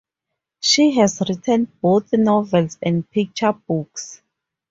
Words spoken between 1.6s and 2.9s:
both novels